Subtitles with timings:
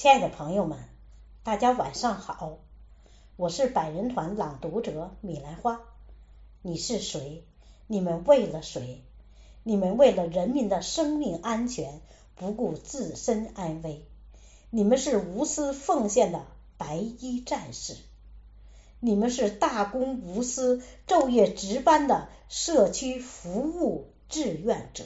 [0.00, 0.78] 亲爱的朋友们，
[1.42, 2.60] 大家晚上好，
[3.36, 5.82] 我是百人团朗读者米兰花。
[6.62, 7.44] 你是谁？
[7.86, 9.04] 你们为了谁？
[9.62, 12.00] 你们为了人民的生命安全，
[12.34, 14.06] 不顾自身安危。
[14.70, 16.46] 你们是无私奉献的
[16.78, 17.94] 白衣战士，
[19.00, 25.04] 你们是大公无私、昼夜值班的社区服务志愿者，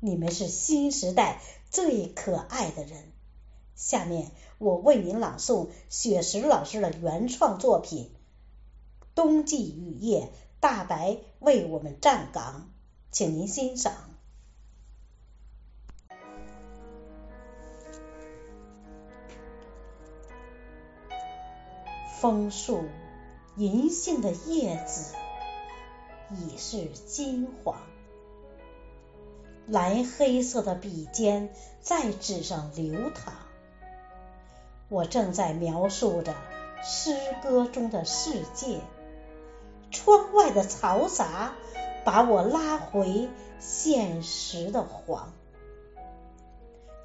[0.00, 3.12] 你们是新时代最可爱的人。
[3.76, 8.10] 下面我为您朗诵雪石老师的原创作品
[9.14, 10.22] 《冬季雨夜》，
[10.60, 12.70] 大白为我们站岗，
[13.12, 13.92] 请您欣赏。
[22.18, 22.82] 枫树
[23.56, 25.14] 银杏的叶子
[26.30, 27.76] 已是金黄，
[29.66, 31.50] 蓝黑色的笔尖
[31.82, 33.45] 在纸上流淌。
[34.88, 36.34] 我正在描述着
[36.82, 38.78] 诗歌中的世界，
[39.90, 41.54] 窗外的嘈杂
[42.04, 45.32] 把我拉回现实的黄。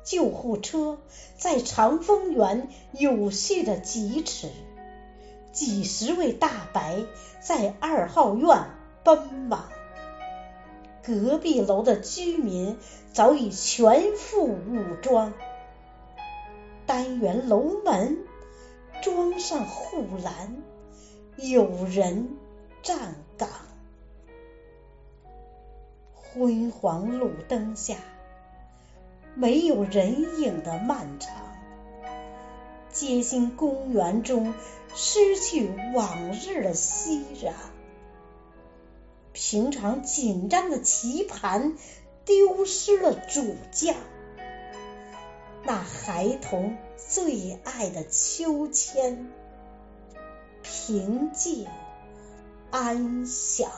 [0.03, 0.99] 救护车
[1.37, 4.49] 在长风园有序的疾驰。
[5.51, 7.03] 几十位大白
[7.41, 8.69] 在二号院
[9.03, 9.65] 奔忙，
[11.03, 12.77] 隔壁楼的居民
[13.11, 15.33] 早已全副武装，
[16.91, 18.17] 单元楼门
[19.01, 20.61] 装上护栏，
[21.37, 22.35] 有人
[22.83, 23.47] 站岗。
[26.13, 27.95] 昏黄路灯下，
[29.35, 31.33] 没有人影的漫长。
[32.91, 34.53] 街心公园中，
[34.93, 37.53] 失去往日的熙攘。
[39.31, 41.73] 平常紧张的棋盘，
[42.25, 43.95] 丢失了主将。
[45.63, 49.31] 那孩童最爱的秋千，
[50.63, 51.67] 平静
[52.71, 53.69] 安详。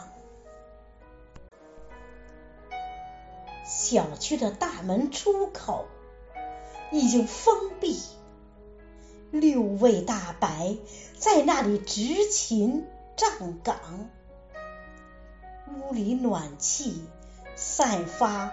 [3.65, 5.85] 小区的大门出口
[6.91, 8.01] 已经封闭。
[9.31, 10.77] 六位大白
[11.17, 12.85] 在那里执勤
[13.17, 14.09] 站岗，
[15.67, 17.03] 屋里暖气
[17.55, 18.51] 散发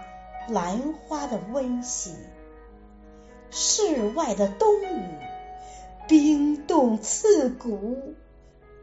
[0.48, 2.16] 兰花的温馨，
[3.50, 5.04] 室外的冬雨
[6.08, 8.14] 冰冻刺骨，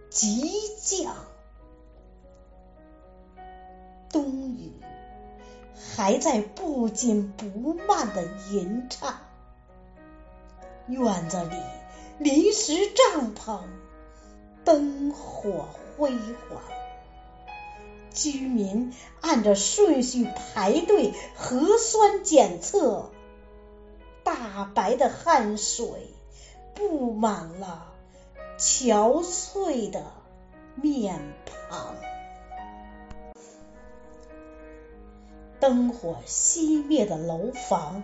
[0.10, 0.52] 即
[0.82, 1.16] 将
[4.10, 4.72] 冬雨
[5.96, 9.16] 还在不紧不慢的吟唱，
[10.88, 11.56] 院子里。
[12.20, 12.74] 临时
[13.14, 13.60] 帐篷
[14.64, 16.62] 灯火辉煌，
[18.12, 18.92] 居民
[19.22, 23.12] 按着顺序排队核酸检测，
[24.38, 26.14] 大白的汗水
[26.76, 27.92] 布满了
[28.60, 30.12] 憔悴的
[30.76, 31.96] 面庞。
[35.60, 38.04] 灯火熄灭的楼房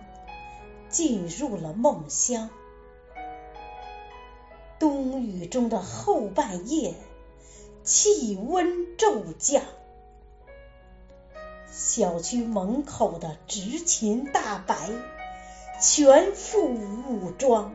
[0.88, 2.50] 进入了梦乡。
[4.80, 6.94] 冬雨中的后半夜，
[7.84, 9.62] 气温骤降。
[11.70, 14.90] 小区门口的执勤大白
[15.86, 17.70] 全副武装。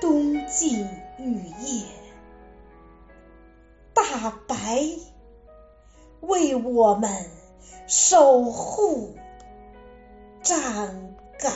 [0.00, 0.84] 冬季
[1.16, 1.84] 雨夜，
[3.94, 4.82] 大白
[6.20, 7.30] 为我们
[7.86, 9.14] 守护
[10.42, 11.52] 站岗。